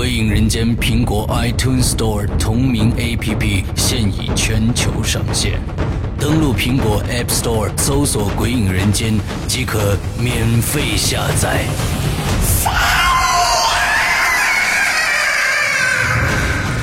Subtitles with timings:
[0.00, 5.60] 鬼影人间》苹果 iTunes Store 同名 APP 现已全球上线，
[6.18, 9.12] 登录苹果 App Store 搜索“鬼影人间”
[9.46, 11.64] 即可免费下载。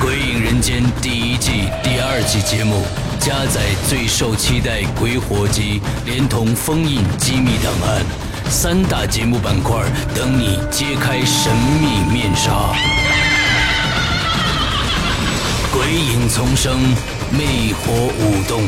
[0.00, 2.84] 鬼影人间》第一季、第二季节目
[3.18, 8.04] 加载最受期待鬼火集，连同封印机密档案
[8.48, 9.74] 三大节目板块，
[10.14, 12.72] 等你揭开神秘面纱。
[15.78, 16.76] 鬼影丛生，
[17.30, 18.62] 魅火舞动，《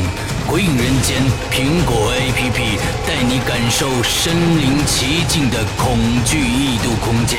[0.47, 1.21] 鬼影人间》
[1.51, 7.37] 苹果 APP 带你感受身临其境的恐惧异度空间。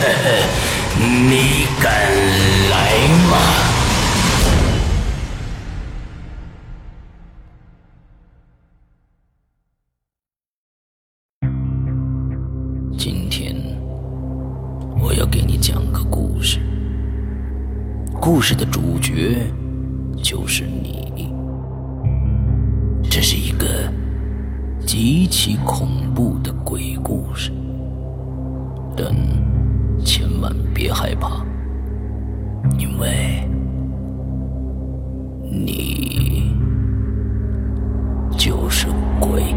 [0.00, 0.24] 呵呵，
[0.98, 1.92] 你敢
[2.70, 2.92] 来
[3.30, 3.61] 吗？
[18.42, 19.46] 故事的主角
[20.20, 21.32] 就是你。
[23.08, 23.88] 这是一个
[24.84, 27.52] 极其恐怖的鬼故事，
[28.96, 29.14] 但
[30.04, 31.46] 千万别害怕，
[32.80, 33.48] 因为
[35.48, 36.52] 你
[38.36, 38.88] 就是
[39.20, 39.54] 鬼。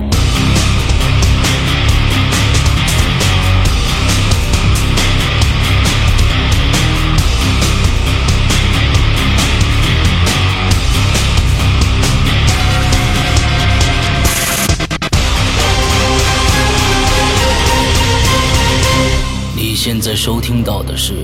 [19.86, 21.14] 现在收听到的是《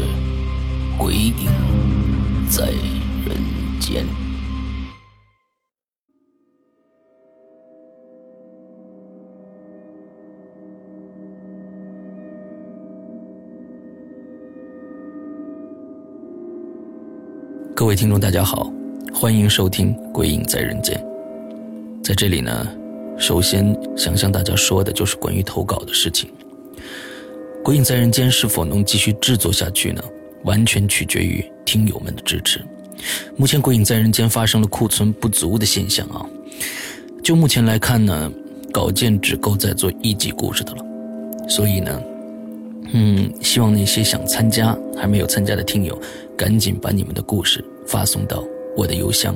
[0.95, 1.34] 鬼影
[2.48, 2.68] 在
[3.26, 3.36] 人
[3.80, 4.06] 间》。
[17.75, 18.72] 各位听众，大家好，
[19.12, 20.96] 欢迎收听《鬼影在人间》。
[22.03, 22.68] 在这里呢，
[23.18, 26.30] 首先想向大家说的就是关于投稿的事情。
[27.64, 30.04] 《鬼影在人间》是否能继续制作下去呢？
[30.44, 32.60] 完全取决于听友们的支持。
[33.38, 36.26] 目前《鬼影在人间》发生了库存不足的现象啊。
[37.24, 38.32] 就目前来看呢，
[38.72, 40.84] 稿件只够再做一集故事的了。
[41.48, 42.02] 所以呢，
[42.94, 46.00] 嗯，希望那些想参加还没有参加的听友，
[46.36, 48.44] 赶紧把你们的故事发送到
[48.76, 49.36] 我的邮箱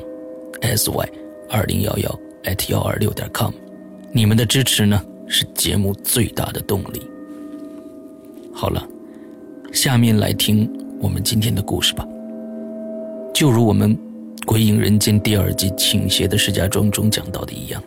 [0.61, 1.07] sy
[1.47, 3.51] 二零幺幺 at 幺二六点 com。
[4.11, 7.07] 你们的支持呢，是节目最大的动力。
[8.57, 8.81] 好了，
[9.73, 10.71] 下面来听
[11.01, 12.07] 我们今天的故事吧。
[13.33, 13.93] 就如我们
[14.45, 17.83] 《鬼影人间》第二季《倾斜的石家庄》中讲到的一样，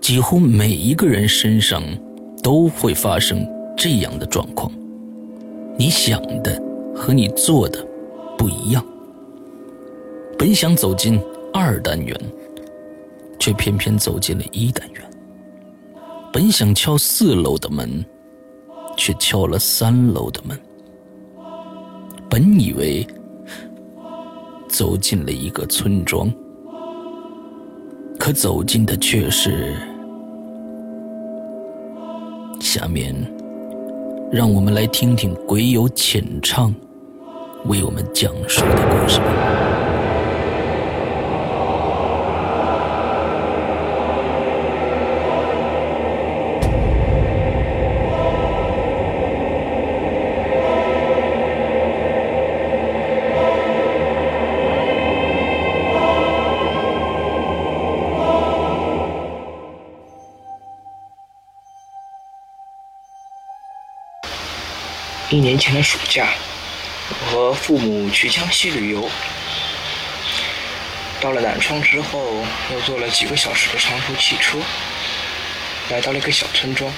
[0.00, 1.82] 几乎每一个人身上
[2.44, 3.44] 都会发生
[3.76, 4.70] 这样的状况：
[5.76, 6.62] 你想的
[6.94, 7.84] 和你做的
[8.38, 8.86] 不一样。
[10.38, 11.20] 本想走进
[11.52, 12.16] 二单元，
[13.40, 15.02] 却偏偏走进了一单元；
[16.32, 18.04] 本想敲四楼的门。
[19.00, 20.54] 却敲了三楼的门。
[22.28, 23.06] 本以为
[24.68, 26.30] 走进了一个村庄，
[28.18, 29.74] 可走进的却是……
[32.60, 33.14] 下面，
[34.30, 36.74] 让我们来听听鬼友浅唱
[37.64, 39.79] 为我们讲述的故事吧。
[65.50, 66.28] 年前的暑假，
[67.10, 69.10] 我和父母去江西旅游。
[71.20, 74.58] 到了南昌之后，又坐了几个小时的长途汽车，
[75.88, 76.88] 来到了一个小村庄，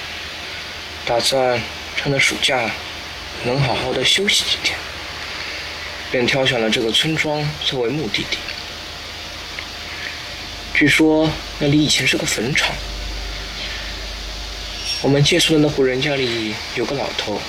[1.03, 1.59] 打算
[1.97, 2.69] 趁着暑假
[3.43, 4.77] 能好好的休息几天，
[6.11, 8.37] 便挑选了这个村庄作为目的地。
[10.75, 12.69] 据说那里以前是个坟场，
[15.01, 17.41] 我们借宿的那户人家里有个老头。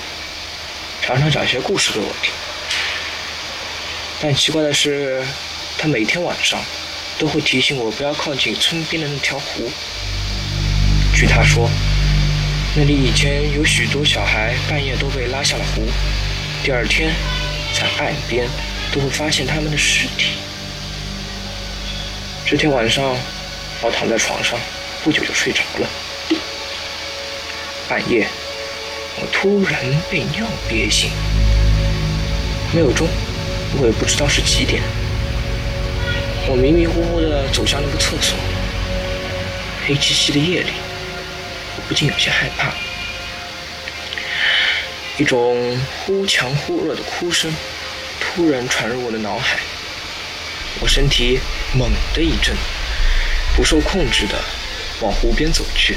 [1.05, 2.33] 常常讲些故事给我听，
[4.19, 5.23] 但奇怪的是，
[5.77, 6.59] 他每天晚上
[7.19, 9.69] 都会提醒我不要靠近村边的那条湖。
[11.13, 11.69] 据他说，
[12.75, 15.83] 那里以前有许多小孩半夜都被拉下了湖，
[16.63, 17.13] 第二天
[17.71, 18.49] 在岸边
[18.91, 20.31] 都会发现他们的尸体。
[22.47, 23.15] 这天晚上，
[23.81, 24.59] 我躺在床上，
[25.03, 25.87] 不久就睡着了。
[27.87, 28.27] 半夜。
[29.17, 29.81] 我突然
[30.11, 31.09] 被尿憋醒，
[32.73, 33.07] 没有钟，
[33.79, 34.83] 我也不知道是几点。
[36.47, 38.37] 我迷迷糊糊地走向那个厕所，
[39.87, 40.71] 黑漆漆的夜里，
[41.77, 42.73] 我不禁有些害怕。
[45.17, 47.49] 一种忽强忽弱的哭声
[48.19, 49.59] 突然传入我的脑海，
[50.81, 51.39] 我身体
[51.73, 52.53] 猛地一震，
[53.55, 54.35] 不受控制地
[54.99, 55.95] 往湖边走去。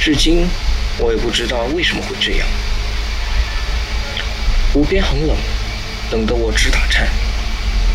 [0.00, 0.48] 至今，
[0.98, 2.46] 我也不知道为什么会这样。
[4.72, 5.36] 湖边很冷，
[6.10, 7.08] 冷得我直打颤。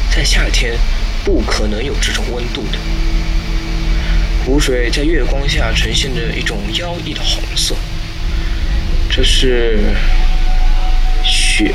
[0.09, 0.77] 在夏天，
[1.23, 2.77] 不可能有这种温度的。
[4.45, 7.75] 湖水在月光下呈现着一种妖异的红色。
[9.09, 9.95] 这是
[11.23, 11.73] 雪。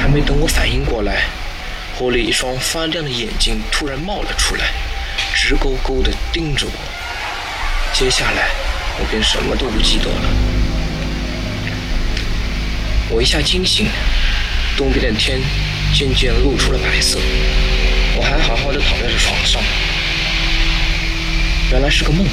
[0.00, 1.24] 还没等我反应过来，
[1.94, 4.70] 湖里一双发亮的眼睛突然冒了出来，
[5.34, 6.72] 直勾勾地盯着我。
[7.92, 8.48] 接下来，
[9.00, 10.30] 我便什么都不记得了。
[13.08, 13.88] 我一下惊醒，
[14.76, 15.40] 东边的天
[15.92, 17.18] 渐渐露出了白色。
[18.16, 19.62] 我还好好的躺在这床上，
[21.72, 22.26] 原来是个梦。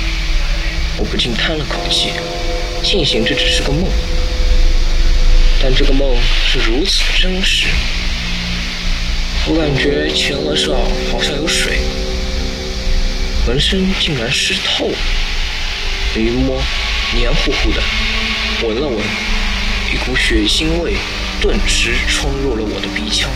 [0.98, 2.12] 我不禁叹了口气。
[2.84, 3.90] 庆幸这只是个梦，
[5.62, 6.16] 但这个梦
[6.46, 7.68] 是如此真实。
[9.48, 10.76] 我感觉前额上
[11.12, 11.80] 好像有水，
[13.46, 14.98] 浑身竟然湿透了。
[16.16, 16.62] 一摸，
[17.16, 17.82] 黏糊糊的。
[18.64, 18.98] 闻了闻，
[19.94, 20.96] 一股血腥味
[21.42, 23.30] 顿时冲入了我的鼻腔。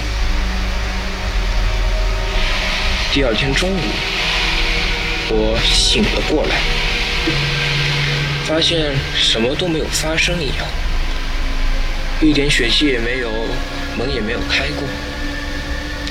[3.14, 3.82] 第二天中午，
[5.30, 6.56] 我醒了过来。
[8.46, 10.68] 发现什么都没有发生一样，
[12.20, 13.30] 一点血迹也没有，
[13.98, 14.84] 门也没有开过，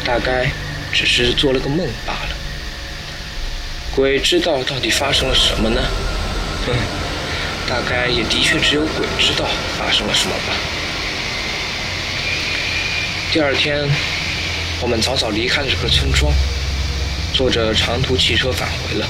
[0.04, 0.50] 大概
[0.92, 2.36] 只是做了个梦罢了。
[3.94, 5.82] 鬼知道到底发生了什么呢？
[6.66, 6.74] 哼，
[7.68, 9.46] 大概也的确只有鬼知道
[9.78, 10.54] 发生了什么吧。
[13.32, 13.88] 第二天，
[14.80, 16.32] 我们早早离开了这个村庄，
[17.32, 19.06] 坐着长途汽车返回了。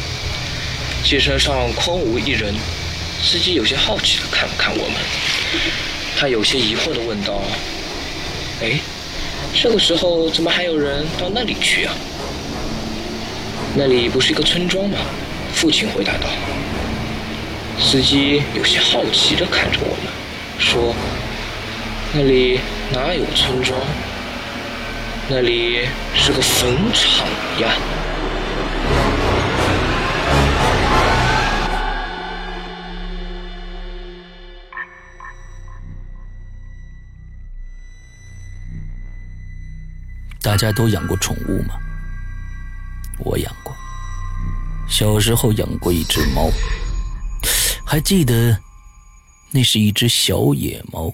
[1.02, 2.54] 汽车上空无一人。
[3.22, 4.94] 司机有些好奇的看了看我们，
[6.18, 7.42] 他有些疑惑的问道
[8.64, 8.80] ：“哎，
[9.54, 11.92] 这个时候怎么还有人到那里去啊？
[13.74, 14.96] 那里不是一个村庄吗？”
[15.52, 16.30] 父亲回答道。
[17.82, 20.12] 司机有些好奇的看着我们，
[20.58, 20.94] 说
[22.14, 22.60] ：“那里
[22.92, 23.80] 哪有村庄？
[25.28, 27.26] 那里是个坟场
[27.58, 27.74] 呀。”
[40.40, 41.74] 大家都养过宠物吗？
[43.18, 43.74] 我养过，
[44.88, 46.50] 小时候养过一只猫，
[47.90, 48.56] 还记得
[49.50, 51.12] 那是一只小野猫，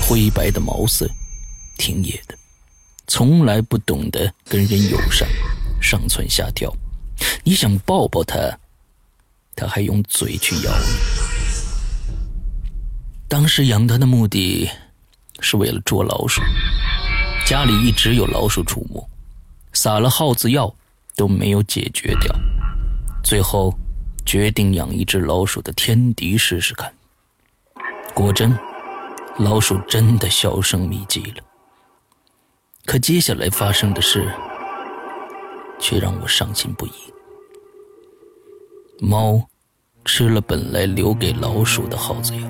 [0.00, 1.04] 灰白的毛色，
[1.76, 2.38] 挺野的，
[3.08, 5.28] 从来不懂得跟人友善，
[5.82, 6.72] 上蹿下跳，
[7.42, 8.36] 你想抱抱它，
[9.56, 10.86] 它还用嘴去咬你。
[13.26, 14.70] 当时养它的目的
[15.40, 16.40] 是为了捉老鼠。
[17.44, 19.04] 家里一直有老鼠出没，
[19.72, 20.72] 撒了耗子药
[21.16, 22.32] 都没有解决掉，
[23.24, 23.76] 最后
[24.26, 26.92] 决定养一只老鼠的天敌试试看。
[28.12, 28.54] 果真，
[29.38, 31.42] 老鼠真的销声匿迹了。
[32.84, 34.28] 可接下来发生的事
[35.78, 36.92] 却让我伤心不已。
[38.98, 39.40] 猫
[40.04, 42.42] 吃了本来留给老鼠的耗子药，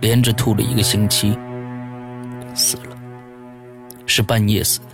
[0.00, 1.36] 连着吐了一个星期，
[2.54, 2.96] 死了。
[4.06, 4.86] 是半夜死的。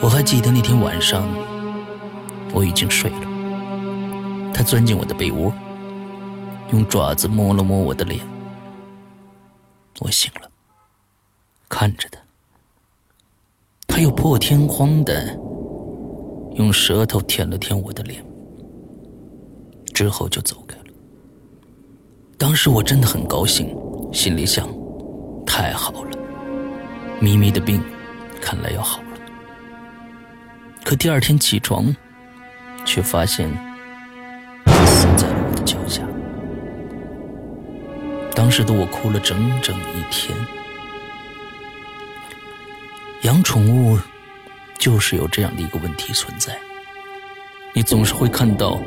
[0.00, 1.26] 我还记得那天晚上，
[2.52, 4.52] 我已经睡了。
[4.52, 5.52] 他钻进我的被窝，
[6.72, 8.20] 用爪子摸了摸我的脸。
[10.00, 10.50] 我醒了，
[11.68, 12.18] 看着他，
[13.86, 15.38] 他又破天荒的
[16.54, 18.24] 用舌头舔了舔我的脸，
[19.94, 20.84] 之后就走开了。
[22.38, 23.74] 当时我真的很高兴，
[24.12, 24.68] 心里想：
[25.46, 26.10] 太好了。
[27.20, 27.82] 咪咪的病，
[28.40, 29.06] 看来要好了。
[30.84, 31.94] 可第二天起床，
[32.86, 33.46] 却发现
[34.86, 36.00] 死在了我的脚下。
[38.34, 40.34] 当时的我哭了整整一天。
[43.22, 43.98] 养宠物，
[44.78, 46.56] 就是有这样的一个问题存在：
[47.72, 48.80] 你总是会看到，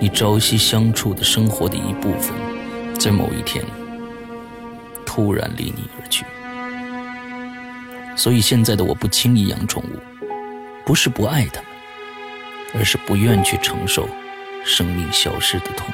[0.00, 2.34] 你朝夕相处的生活的一部分，
[2.98, 3.64] 在某一天
[5.04, 6.24] 突然离你而去。
[8.16, 10.00] 所以现在的我不轻易养宠物，
[10.84, 11.70] 不是不爱它们，
[12.76, 14.08] 而是不愿去承受
[14.64, 15.86] 生命消失的痛。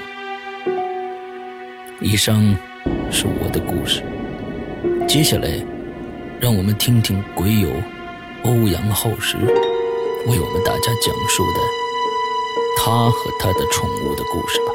[2.00, 2.56] 以上
[3.10, 4.02] 是我的故事。
[5.06, 5.48] 接下来，
[6.40, 7.70] 让我们听听鬼友
[8.44, 9.36] 欧阳浩时
[10.26, 11.60] 为我们大家讲述的
[12.76, 14.72] 他和他的宠物的故事吧。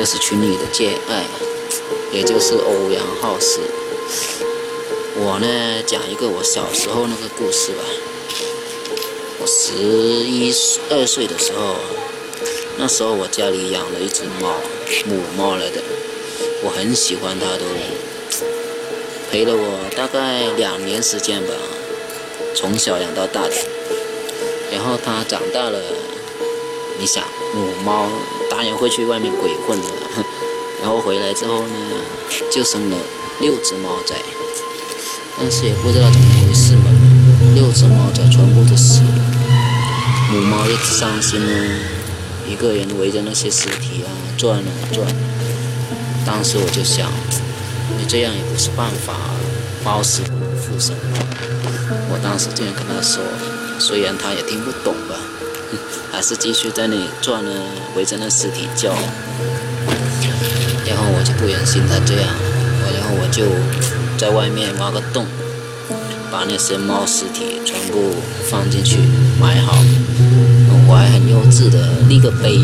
[0.00, 1.26] 就是群里的最爱，
[2.10, 3.60] 也就是欧阳浩斯。
[5.14, 7.84] 我呢，讲一个我小时候那个故事吧。
[9.38, 10.50] 我十一
[10.88, 11.76] 二岁的时候，
[12.78, 14.54] 那时候我家里养了一只猫，
[15.04, 15.82] 母猫来的，
[16.64, 17.66] 我很喜欢它，都
[19.30, 21.52] 陪了我大概两年时间吧，
[22.56, 23.52] 从小养到大的。
[24.72, 25.78] 然后它长大了，
[26.98, 28.08] 你想，母猫
[28.60, 29.84] 当然会去外面鬼混了，
[30.82, 31.74] 然后回来之后呢，
[32.52, 32.96] 就生了
[33.40, 34.14] 六只猫仔。
[35.38, 36.84] 但是也不知道怎么回事嘛，
[37.54, 39.24] 六只猫仔全部都死了，
[40.30, 41.74] 母猫一直伤心呢，
[42.46, 45.06] 一个人围着那些尸体啊转啊转。
[46.26, 47.10] 当时我就想，
[47.96, 49.14] 你这样也不是办法，
[49.82, 50.94] 猫死不能复生。
[52.10, 53.22] 我当时这样跟他说，
[53.78, 55.16] 虽然他也听不懂吧，
[56.10, 57.50] 还是继续在那里转呢，
[57.96, 58.90] 围着那尸体叫。
[60.86, 62.28] 然后我就不忍心他这样，
[62.94, 63.44] 然后我就。
[64.20, 65.24] 在外面挖个洞，
[66.30, 68.16] 把那些猫尸体全部
[68.50, 68.98] 放进去
[69.40, 69.72] 埋好。
[70.86, 72.60] 我还很幼稚的立个碑，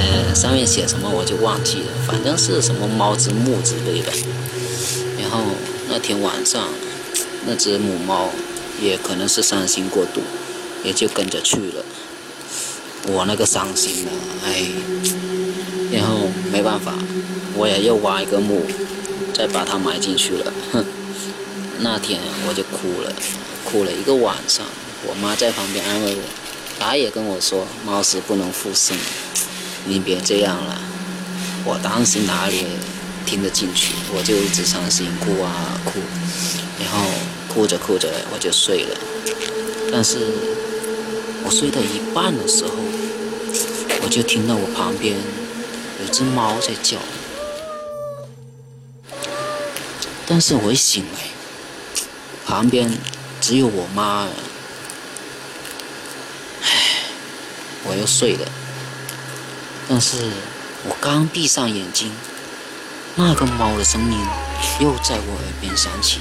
[0.00, 4.10] 呃，上面写什么我就忘记了，反正是什么猫之墓之类的。
[5.20, 5.38] 然后
[5.88, 6.66] 那天晚上，
[7.46, 8.30] 那只母猫
[8.80, 10.22] 也可能是伤心过度，
[10.84, 11.84] 也就跟着去了。
[13.08, 14.10] 我那个伤心啊，
[14.44, 14.66] 哎，
[15.92, 16.94] 然后没办法，
[17.54, 18.62] 我也又挖一个墓。
[19.34, 20.84] 再把它埋进去了，哼！
[21.80, 23.10] 那天我就哭了，
[23.64, 24.66] 哭了一个晚上。
[25.06, 26.20] 我妈在旁边安慰我，
[26.78, 28.94] 她也跟我说：“猫死不能复生，
[29.86, 30.78] 你别这样了。”
[31.64, 32.66] 我当时哪里
[33.24, 35.98] 听得进去，我就一直伤心哭啊哭，
[36.78, 37.08] 然后
[37.48, 38.98] 哭着哭着我就睡了。
[39.90, 40.18] 但是
[41.52, 42.70] 睡到一半的时候，
[44.02, 45.14] 我就听到我旁边
[46.00, 46.96] 有只猫在叫。
[50.26, 51.20] 但是我一醒来，
[52.46, 52.90] 旁边
[53.38, 54.28] 只有我妈，
[56.62, 56.70] 唉，
[57.84, 58.48] 我又睡了。
[59.86, 60.30] 但是
[60.88, 62.10] 我刚闭上眼睛，
[63.14, 64.18] 那个猫的声音
[64.80, 66.20] 又在我耳边响起。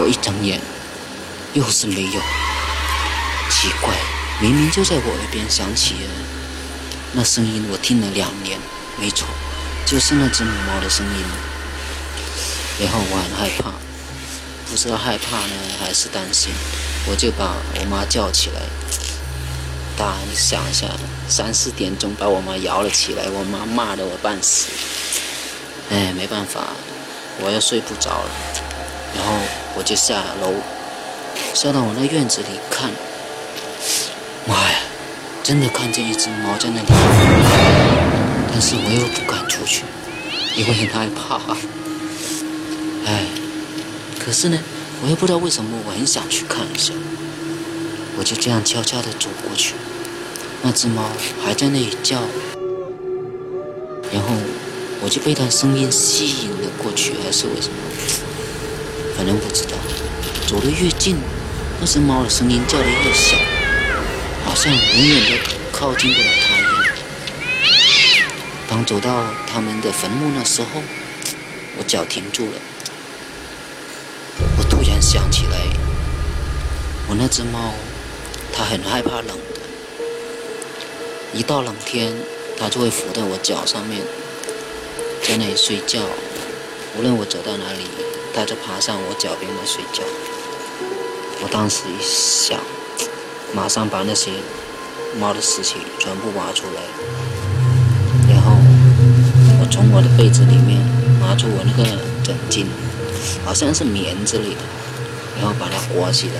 [0.00, 0.58] 我一睁眼，
[1.52, 2.47] 又是没有。
[3.60, 3.92] 奇怪，
[4.40, 5.96] 明明就在我耳边响起，
[7.12, 8.56] 那声音我听了两年，
[8.96, 9.26] 没错，
[9.84, 11.24] 就是那只母猫的声音。
[12.78, 13.72] 然后我很害怕，
[14.70, 16.52] 不知道害怕呢还是担心，
[17.10, 18.62] 我就把我妈叫起来。
[19.96, 20.86] 大你想一下，
[21.28, 24.68] 三四点钟把我妈摇了起来，我妈骂得我半死。
[25.90, 26.68] 哎，没办法，
[27.40, 28.30] 我要睡不着了。
[29.16, 29.32] 然后
[29.74, 30.54] 我就下楼，
[31.52, 32.92] 下到我那院子里看。
[35.48, 36.86] 真的看见一只猫在那里，
[38.52, 39.82] 但是我又不敢出去，
[40.54, 41.40] 因为很害怕。
[43.06, 43.24] 哎，
[44.18, 44.58] 可是呢，
[45.02, 46.92] 我又不知道为什么，我很想去看一下。
[48.18, 49.72] 我就这样悄悄地走过去，
[50.60, 51.04] 那只猫
[51.42, 52.18] 还在那里叫，
[54.12, 54.28] 然后
[55.00, 57.74] 我就被它声音吸引了过去，还是为什么？
[59.16, 59.70] 反正不知道。
[60.46, 61.16] 走得越近，
[61.80, 63.38] 那只猫的声音叫得越小，
[64.48, 65.36] 好像永远都
[65.70, 66.96] 靠近不了它一样。
[68.66, 70.80] 当走到他们的坟墓那时候，
[71.76, 72.52] 我脚停住了。
[74.56, 75.58] 我突然想起来，
[77.08, 77.74] 我那只猫，
[78.50, 79.60] 它很害怕冷的。
[81.34, 82.16] 一到冷天，
[82.58, 84.00] 它就会伏在我脚上面，
[85.22, 86.00] 在那里睡觉。
[86.96, 87.84] 无论我走到哪里，
[88.34, 90.02] 它就爬上我脚边来睡觉。
[91.42, 92.58] 我当时一想，
[93.54, 94.30] 马上把那些
[95.18, 96.82] 猫的尸体全部挖出来，
[98.32, 98.52] 然后
[99.60, 100.80] 我从我的被子里面
[101.20, 101.84] 拿出我那个
[102.22, 102.66] 枕巾，
[103.44, 104.60] 好像是棉之类的。
[105.40, 106.34] 然后把它裹起来，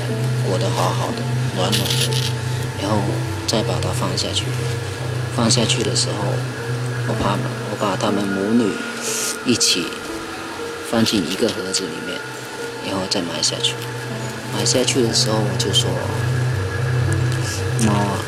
[0.44, 1.22] 裹得好好的，
[1.54, 2.18] 暖暖的，
[2.82, 2.98] 然后
[3.46, 4.42] 再把它放下去。
[5.36, 6.34] 放下去的时候，
[7.06, 7.38] 我怕
[7.70, 8.72] 我把它们母女
[9.46, 9.86] 一起
[10.90, 12.18] 放进一个盒子里面，
[12.88, 13.74] 然后再埋下去。
[14.52, 15.88] 埋下去的时候，我就说
[17.86, 18.18] ：“猫啊，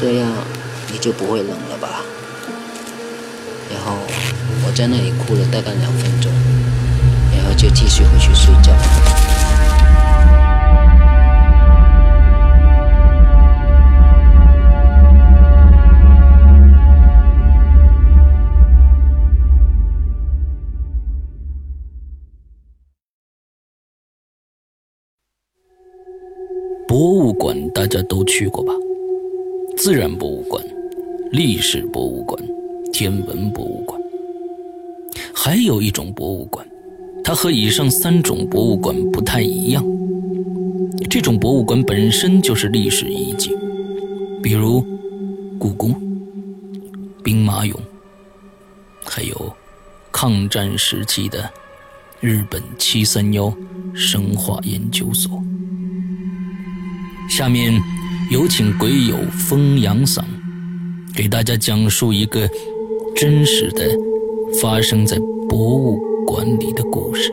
[0.00, 0.32] 这样
[0.92, 2.04] 你就不会冷了吧？”
[3.68, 3.96] 然后
[4.64, 6.30] 我在那里哭了大概两分钟，
[7.36, 8.72] 然后就继续回去睡觉。
[26.86, 28.72] 博物馆大家都去过吧？
[29.78, 30.60] 自然博物馆、
[31.30, 32.44] 历史博物馆、
[32.92, 33.96] 天文博物馆，
[35.32, 36.66] 还有一种博物馆，
[37.22, 39.84] 它和以上三种博物馆不太一样。
[41.08, 43.56] 这种博物馆本身就是历史遗迹，
[44.42, 44.84] 比如
[45.60, 45.94] 故宫、
[47.22, 47.76] 兵马俑，
[49.04, 49.54] 还有
[50.10, 51.48] 抗战时期的
[52.20, 53.54] 日本七三幺
[53.94, 55.40] 生化研究所。
[57.30, 57.80] 下面
[58.30, 60.22] 有请鬼友风阳嗓
[61.14, 62.46] 给大家讲述一个
[63.16, 63.88] 真实的
[64.60, 65.18] 发生在
[65.48, 67.32] 博物馆里的故事。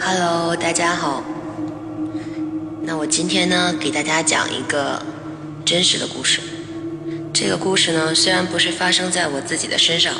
[0.00, 1.22] Hello，大家好。
[2.82, 5.00] 那我今天呢，给大家讲一个
[5.64, 6.40] 真实的故事。
[7.40, 10.12] 这个故事呢，虽然不是发生在我自己的身上，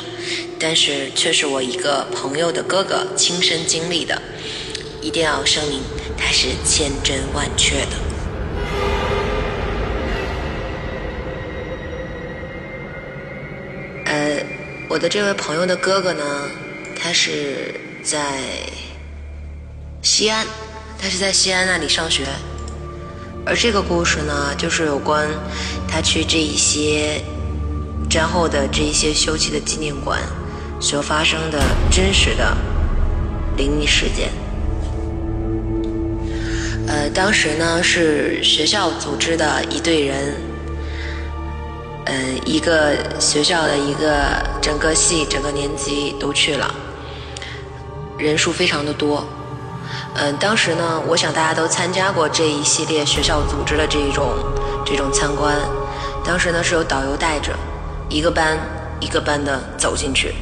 [0.57, 4.21] 但是却是我一个朋友的哥哥亲身经历的，
[5.01, 5.81] 一定要声明，
[6.17, 7.87] 它是千真万确的。
[14.05, 14.45] 呃，
[14.87, 16.23] 我的这位朋友的哥哥呢，
[16.95, 18.39] 他是在
[20.01, 20.47] 西安，
[20.97, 22.23] 他是在西安那里上学。
[23.45, 25.27] 而这个故事呢，就是有关
[25.89, 27.21] 他去这一些
[28.09, 30.19] 战后的这一些休憩的纪念馆
[30.79, 31.59] 所发生的
[31.91, 32.55] 真实的
[33.57, 34.29] 灵异事件。
[36.87, 40.33] 呃，当时呢是学校组织的一队人，
[42.05, 46.73] 呃，一个学校的一个整个系整个年级都去了，
[48.17, 49.23] 人数非常的多。
[50.15, 54.33] 嗯，当时呢，我想大家都参加过这一系列学校组织的这种
[54.83, 55.55] 这种参观。
[56.23, 57.53] 当时呢是有导游带着，
[58.09, 58.57] 一个班
[58.99, 60.33] 一个班的走进去。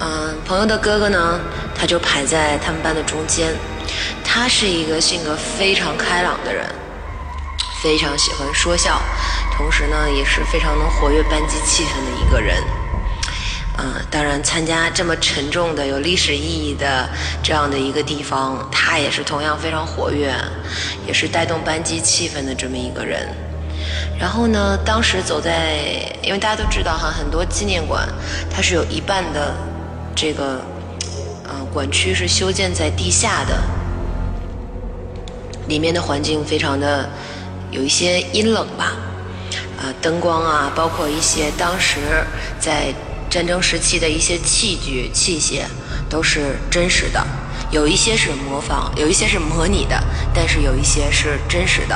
[0.00, 1.40] 嗯，朋友的哥哥呢，
[1.74, 3.52] 他就排在他们班的中间。
[4.22, 6.64] 他是一个性格非常开朗的人，
[7.82, 9.00] 非常喜欢说笑，
[9.56, 12.62] 同时呢也是非常能活跃班级气氛的一个人。
[13.80, 17.08] 嗯，当然，参加这么沉重的、有历史意义的
[17.44, 20.34] 这样的一个地方，他也是同样非常活跃，
[21.06, 23.28] 也是带动班级气氛的这么一个人。
[24.18, 25.78] 然后呢，当时走在，
[26.22, 28.08] 因为大家都知道哈，很多纪念馆
[28.50, 29.54] 它是有一半的
[30.12, 30.60] 这个
[31.44, 33.62] 呃馆区是修建在地下的，
[35.68, 37.08] 里面的环境非常的
[37.70, 38.96] 有一些阴冷吧，
[39.80, 42.00] 啊，灯光啊，包括一些当时
[42.58, 42.92] 在。
[43.30, 45.62] 战争时期的一些器具器械
[46.08, 47.24] 都是真实的，
[47.70, 50.02] 有一些是模仿，有一些是模拟的，
[50.34, 51.94] 但是有一些是真实的。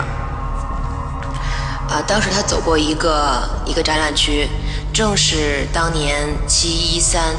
[1.88, 4.48] 啊，当时他走过一个一个展览区，
[4.92, 7.34] 正是当年七一三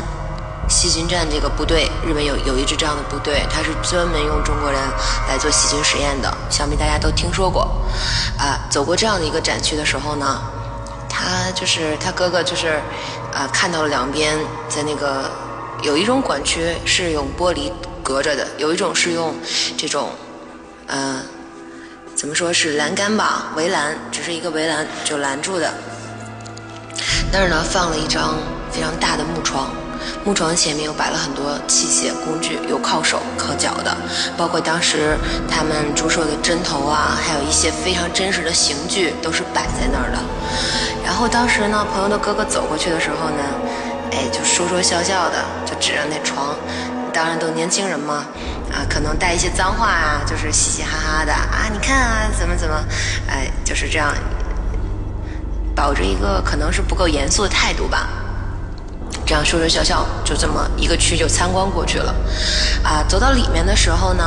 [0.68, 4.80] 细菌战这个部队，日本有有一支这样的部队，他是专门用中国人
[5.28, 7.64] 来做细菌实验的，想必大家都听说过。
[8.38, 10.42] 啊，走过这样的一个展区的时候呢，
[11.10, 12.82] 他就是他哥哥就是。
[13.34, 14.38] 啊，看到了两边
[14.70, 15.30] 在那个
[15.82, 17.72] 有一种管区是用玻璃
[18.04, 19.34] 隔着的，有一种是用
[19.76, 20.12] 这种，
[20.88, 21.22] 呃，
[22.16, 25.74] 怎么说是栏杆吧，围栏，只是一个围栏就拦住的。
[27.32, 28.38] 那儿呢放了一张
[28.72, 29.74] 非常大的木床，
[30.24, 33.96] 木床前面又摆了很多器械工具，有靠手靠脚的，
[34.38, 35.18] 包括当时
[35.50, 40.18] 他们注射的针头啊，还有一些非常真实的刑具都是摆在那儿的。
[41.06, 43.44] 然后当时呢，朋友的哥哥走过去的时候呢，
[44.12, 46.56] 哎，就说说笑笑的，就指着那床。
[47.14, 48.26] 当然都年轻人嘛，
[48.72, 52.84] 啊，可能带一些脏话啊，就是嘻嘻哈哈的啊，你看啊，怎么怎么，
[53.30, 54.12] 哎，就是这样，
[55.76, 58.10] 保着一个可能是不够严肃的态度吧。
[59.34, 62.14] 这样说说笑笑，就这么一个区就参观过去了。
[62.84, 64.24] 啊，走到里面的时候呢，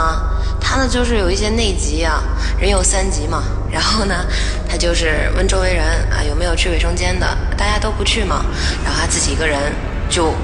[0.61, 2.21] 他呢就是有一些内急啊，
[2.59, 3.45] 人有三急嘛。
[3.71, 4.27] 然后呢，
[4.69, 8.45] 他就是问周围人啊有没有去卫生间的，大家都不去嘛。
[8.83, 9.73] 然后他自己一个人
[10.11, 10.35] 就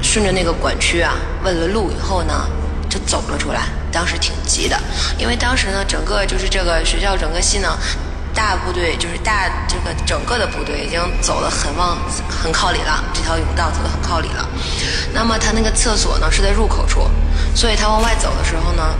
[0.00, 2.46] 顺着那个管区啊问了路以后呢，
[2.88, 3.62] 就走了出来。
[3.90, 4.80] 当时挺急的，
[5.18, 7.76] 因为当时呢整个就是这个学校整个系呢
[8.34, 11.96] 大部队就是大这个整个的部队已经走了很往
[12.28, 14.48] 很靠里了，这条甬道走得很靠里了。
[15.12, 17.08] 那么他那个厕所呢是在入口处，
[17.54, 18.94] 所以他往外走的时候呢。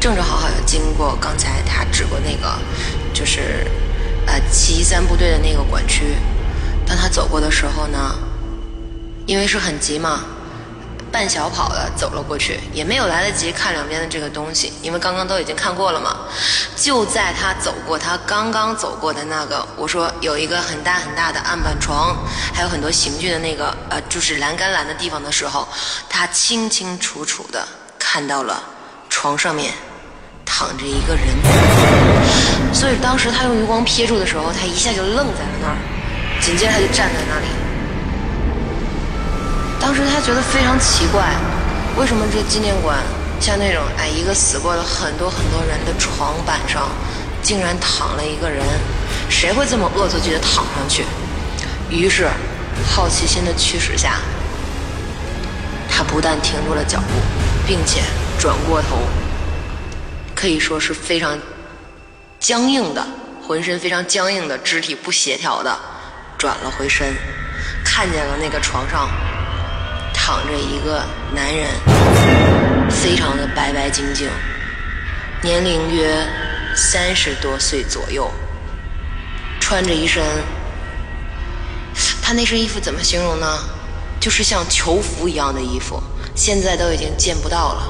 [0.00, 2.56] 正正好好要经过刚才他指过那个，
[3.12, 3.66] 就是
[4.26, 6.14] 呃七三部队的那个管区。
[6.86, 8.14] 当他走过的时候呢，
[9.26, 10.20] 因为是很急嘛。
[11.10, 16.16] 半小跑的走了过去，也没有来得及看两边的这个东西，因为刚刚都已经看过了嘛。
[16.76, 22.16] 就在他走过他刚刚走过的那个，我说有一个很大很大的案板床，
[22.54, 25.66] 还有很多刑具的那个呃，就是栏杆栏的地方的时候，
[26.08, 27.66] 他清清楚楚的
[27.98, 28.62] 看到了
[29.08, 29.72] 床上面
[30.44, 31.24] 躺着一个人。
[32.72, 35.76] 所以当时他用余光瞥住的时候，他一下就愣在了那儿，
[36.40, 37.46] 紧接着他就站在那里。
[39.80, 41.24] 当时他觉得非常奇怪，
[41.96, 42.98] 为什么这纪念馆
[43.40, 46.88] 像那种哎一个死过了很多很多人的床板上，
[47.42, 48.64] 竟然躺了一个人？
[49.30, 51.04] 谁会这么恶作剧的躺上去？
[51.90, 52.28] 于是，
[52.90, 54.18] 好奇心的驱使下，
[55.88, 57.06] 他不但停住了脚步，
[57.66, 58.02] 并且
[58.38, 58.98] 转过头，
[60.34, 61.38] 可以说是非常
[62.40, 63.06] 僵硬的，
[63.46, 65.78] 浑身非常僵硬的肢体不协调的
[66.36, 67.14] 转了回身，
[67.84, 69.08] 看见了那个床上。
[70.28, 71.02] 躺着一个
[71.34, 71.70] 男人，
[72.90, 74.28] 非常的白白净净，
[75.40, 76.22] 年龄约
[76.76, 78.30] 三十多岁左右，
[79.58, 80.22] 穿着一身，
[82.20, 83.46] 他那身衣服怎么形容呢？
[84.20, 85.98] 就是像囚服一样的衣服，
[86.34, 87.82] 现在都已经见不到了。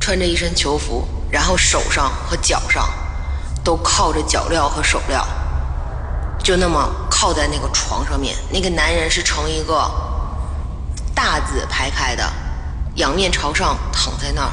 [0.00, 2.92] 穿着一身囚服，然后手上和脚上
[3.62, 5.24] 都靠着脚镣和手镣。
[6.42, 9.88] 就那么靠在那个床上面，那个男人是呈一个
[11.14, 12.28] 大字排开的，
[12.96, 14.50] 仰面朝上躺在那儿。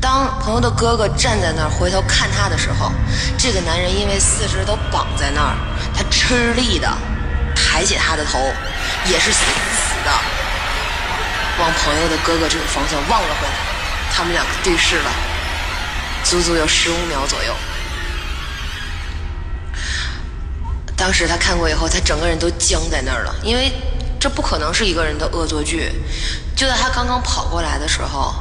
[0.00, 2.92] 当朋友的哥哥站在那儿回头看他的时候，
[3.36, 5.56] 这个男人因为四肢都绑在那儿，
[5.96, 6.88] 他吃力的
[7.56, 8.38] 抬起他的头，
[9.06, 10.12] 也是死死的
[11.58, 13.54] 往朋友的哥哥这个方向望了回来。
[14.12, 15.10] 他们两个对视了，
[16.22, 17.52] 足足有十五秒左右。
[20.96, 23.72] 当时他看过以后，他整个人都僵在那儿了，因为
[24.20, 25.92] 这不可能是一个人的恶作剧。
[26.56, 28.32] 就在他刚刚跑过来的时候，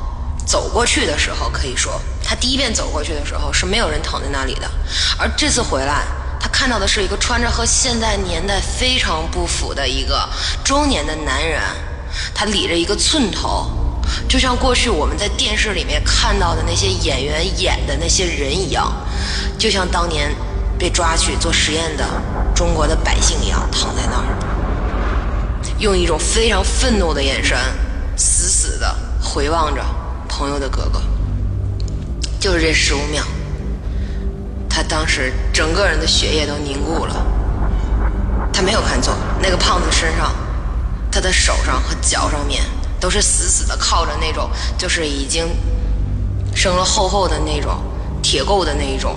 [0.45, 4.69] 走过去的时候，可以说他第一遍走过去的时候是没有人躺在那里的，
[5.17, 6.03] 而这次回来，
[6.39, 10.29] 他看到的是一个穿着和现代年代非常不符的一个
[10.63, 11.59] 中年的男人，
[12.35, 13.67] 他理着一个寸头，
[14.29, 18.93] 就像过去我们在电视里面看到的那些演员演的那些人一样，
[19.57, 20.31] 就像当年。
[20.83, 22.05] 被抓去做实验的
[22.53, 24.25] 中国的百姓一样躺在那儿，
[25.79, 27.57] 用一种非常愤怒的眼神，
[28.17, 29.81] 死死的回望着
[30.27, 31.01] 朋友的哥哥。
[32.37, 33.23] 就是这十五秒，
[34.69, 37.25] 他当时整个人的血液都凝固了。
[38.51, 40.35] 他没有看错，那个胖子身上，
[41.09, 42.61] 他的手上和脚上面
[42.99, 45.47] 都是死死的靠着那种，就是已经
[46.53, 47.81] 生了厚厚的那种
[48.21, 49.15] 铁垢的那一种。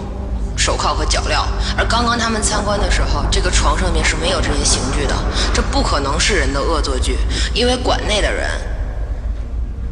[0.56, 1.44] 手铐和脚镣，
[1.76, 5.14] 而刚刚他们参观的时候，这个床上面是没有这些刑具的，
[5.52, 7.18] 这不可能是人的恶作剧，
[7.52, 8.48] 因为馆内的人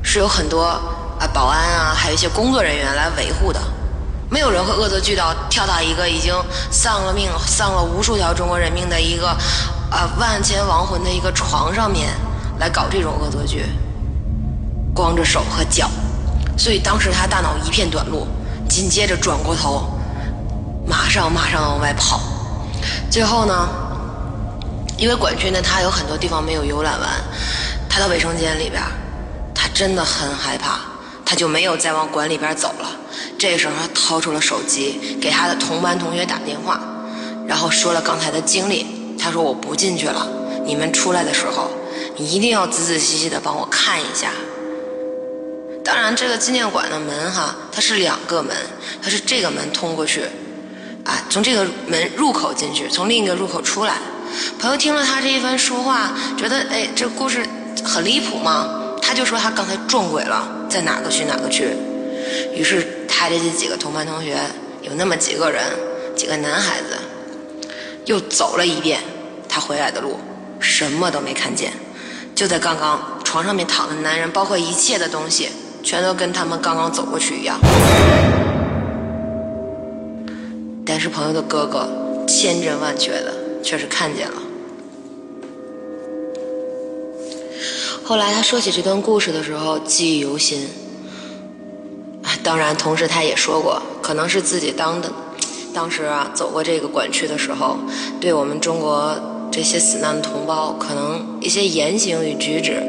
[0.02, 3.60] 是有很多啊保安啊，还有一些工作人员来维护的，
[4.30, 6.34] 没有人会恶作剧到跳到一个已经
[6.70, 9.28] 丧了命、丧了无数条中国人命的一个
[9.90, 12.08] 啊万千亡魂的一个床上面
[12.58, 13.66] 来搞这种恶作剧，
[14.94, 15.90] 光着手和脚，
[16.56, 18.26] 所以当时他大脑一片短路，
[18.68, 19.90] 紧接着转过头。
[20.86, 22.20] 马上马上往外跑，
[23.10, 23.68] 最后呢，
[24.98, 27.08] 因为管区呢，他有很多地方没有游览完，
[27.88, 28.82] 他到卫生间里边，
[29.54, 30.80] 他真的很害怕，
[31.24, 32.90] 他就没有再往馆里边走了。
[33.38, 36.80] 这时候，他掏出了手机，给他的同班同学打电话，
[37.46, 39.16] 然后说了刚才的经历。
[39.16, 40.26] 他说：“我不进去了，
[40.66, 41.70] 你们出来的时候，
[42.16, 44.28] 你一定要仔仔细细的帮我看一下。”
[45.82, 48.54] 当然，这个纪念馆的门哈，它是两个门，
[49.00, 50.24] 它是这个门通过去。
[51.04, 53.94] 啊，从这个门入口进去，从另一个入口出来。
[54.58, 57.46] 朋友听了他这一番说话，觉得哎，这故事
[57.84, 58.80] 很离谱嘛。
[59.00, 61.68] 他就说他刚才撞鬼了，在哪个区哪个区。
[62.54, 64.38] 于是他这几个同班同学，
[64.80, 65.62] 有那么几个人，
[66.16, 66.96] 几个男孩子，
[68.06, 69.00] 又走了一遍
[69.46, 70.18] 他回来的路，
[70.58, 71.70] 什么都没看见。
[72.34, 75.50] 就在刚刚，床上面躺的男人，包括一切的东西，
[75.84, 77.60] 全都跟他们刚刚走过去一样。
[81.04, 81.86] 是朋友的哥哥
[82.26, 83.30] 千真万确的
[83.62, 84.42] 确实看见了。
[88.02, 90.66] 后来他说起这段故事的时候，记忆犹新。
[92.42, 95.12] 当然，同时他也说过，可能是自己当的，
[95.74, 97.76] 当时啊走过这个管区的时候，
[98.18, 99.14] 对我们中国
[99.52, 102.82] 这些死难的同胞，可能一些言行与举止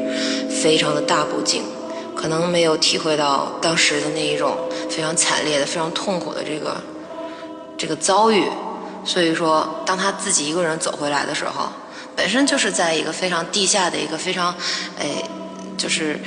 [0.48, 1.62] 非常的大不敬，
[2.14, 4.56] 可能没有体会到当时的那一种
[4.88, 6.80] 非常惨烈的、非常痛苦的这个
[7.76, 8.44] 这个遭遇，
[9.04, 11.68] 所以说，当他自己一个人走回来的时候，
[12.14, 14.54] 本身就是在一个非常地下的一个非常，
[14.98, 15.22] 哎，
[15.76, 16.18] 就是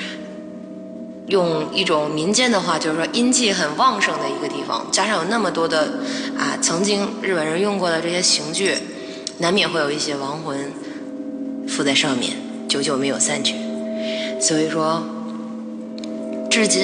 [1.27, 5.99] 用一种民间的话，就是说阴气很旺盛的一个地方，加上有那么多的
[6.38, 8.77] 啊，曾经日本人用过的这些刑具，
[9.39, 10.71] 难免会有一些亡魂
[11.67, 13.55] 附在上面，久久没有散去。
[14.39, 15.03] 所以说，
[16.49, 16.83] 至今，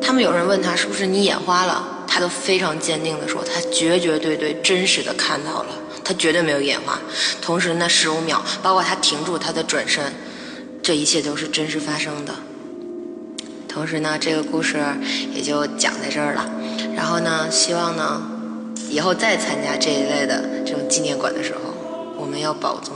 [0.00, 5.68] 他们有人问他是不是你眼花了，他都非常坚定的说，他绝绝对对真实的看到了，
[6.02, 6.98] 他绝对没有眼花。
[7.40, 10.12] 同时那十五秒，包括他停住他的转身，
[10.82, 12.34] 这一切都是真实发生的。
[13.68, 14.84] 同时呢，这个故事
[15.32, 16.50] 也就讲在这儿了。
[16.96, 18.20] 然后呢，希望呢，
[18.88, 21.72] 以后再参加这一类的这种纪念馆的时候，
[22.18, 22.92] 我们要保宗，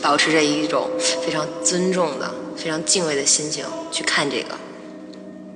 [0.00, 0.88] 保持着一种
[1.26, 2.32] 非常尊重的。
[2.54, 4.54] 非常敬畏的心情去看这个，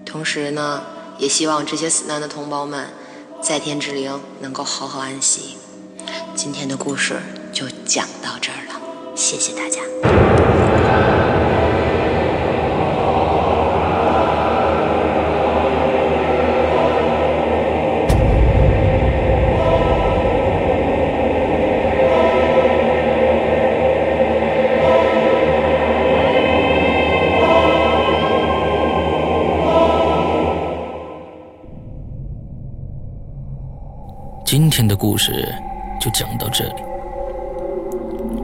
[0.05, 0.83] 同时呢，
[1.19, 2.89] 也希望这些死难的同胞们
[3.43, 5.57] 在天之灵能够好好安息。
[6.35, 7.21] 今天的故事
[7.53, 8.81] 就讲到这儿了，
[9.15, 10.86] 谢谢大家。
[35.17, 35.49] 故事
[35.99, 36.75] 就讲到这里，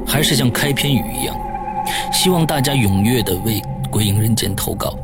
[0.07, 1.37] 还是像开篇语一样，
[2.11, 4.97] 希望大家踊跃的为《鬼影人间》投稿，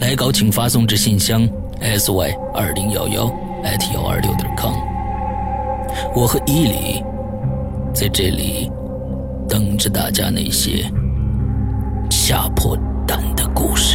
[0.00, 1.48] 来稿请发送至信箱
[1.80, 3.24] sy 二零幺幺
[3.62, 4.74] at 幺二六点 com，
[6.14, 7.02] 我和伊里
[7.94, 8.70] 在这里
[9.48, 10.84] 等着大家那些
[12.10, 13.93] 吓破胆的故事。